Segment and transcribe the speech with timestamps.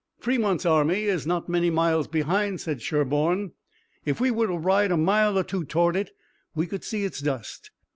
[0.19, 3.51] "Fremont's army is not many miles behind," said Sherburne.
[4.03, 6.09] "If we were to ride a mile or two toward it
[6.55, 7.69] we could see its dust.